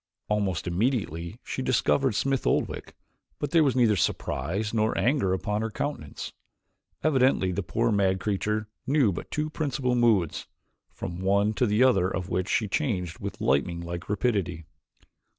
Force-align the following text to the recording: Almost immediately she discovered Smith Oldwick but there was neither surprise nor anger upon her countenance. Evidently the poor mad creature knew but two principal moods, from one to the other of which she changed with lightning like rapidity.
Almost 0.29 0.65
immediately 0.65 1.37
she 1.43 1.61
discovered 1.61 2.15
Smith 2.15 2.47
Oldwick 2.47 2.95
but 3.37 3.51
there 3.51 3.63
was 3.63 3.75
neither 3.75 3.95
surprise 3.95 4.73
nor 4.73 4.97
anger 4.97 5.31
upon 5.31 5.61
her 5.61 5.69
countenance. 5.69 6.33
Evidently 7.03 7.51
the 7.51 7.61
poor 7.61 7.91
mad 7.91 8.19
creature 8.19 8.67
knew 8.87 9.11
but 9.11 9.29
two 9.29 9.51
principal 9.51 9.93
moods, 9.93 10.47
from 10.91 11.19
one 11.21 11.53
to 11.53 11.67
the 11.67 11.83
other 11.83 12.09
of 12.09 12.29
which 12.29 12.49
she 12.49 12.67
changed 12.67 13.19
with 13.19 13.39
lightning 13.41 13.79
like 13.81 14.09
rapidity. 14.09 14.65